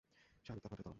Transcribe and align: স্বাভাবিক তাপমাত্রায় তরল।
স্বাভাবিক 0.03 0.61
তাপমাত্রায় 0.63 0.75
তরল। 0.85 0.89